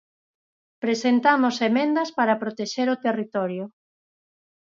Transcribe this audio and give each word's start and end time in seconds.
Presentamos 0.83 1.55
emendas 1.69 2.09
para 2.17 2.39
protexer 2.43 2.87
o 2.95 3.01
territorio. 3.05 3.63